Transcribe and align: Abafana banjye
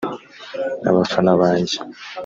Abafana 0.89 1.31
banjye 1.41 1.77